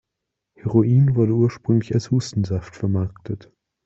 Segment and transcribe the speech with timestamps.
[0.55, 3.51] Heroin wurde ursprünglich als Hustensaft vermarktet.